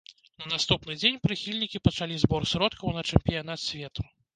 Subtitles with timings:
[0.43, 4.13] На наступны дзень прыхільнікі пачалі збор сродкаў на чэмпіянат свету.